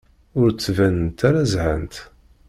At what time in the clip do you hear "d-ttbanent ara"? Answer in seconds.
0.49-1.41